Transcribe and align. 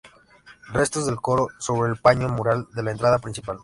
Restos 0.73 1.05
del 1.05 1.17
coro 1.21 1.49
sobre 1.59 1.91
el 1.91 1.97
paño 1.99 2.27
mural 2.27 2.67
de 2.73 2.81
la 2.81 2.89
entrada 2.89 3.19
principal. 3.19 3.59